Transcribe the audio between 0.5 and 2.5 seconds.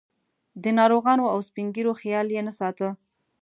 د ناروغانو او سپین ږیرو خیال یې